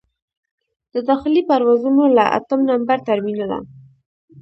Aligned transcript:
د 0.93 0.95
داخلي 1.09 1.41
پروازونو 1.49 2.03
له 2.17 2.23
اتم 2.37 2.59
نمبر 2.71 2.97
ټرمینله. 3.07 3.57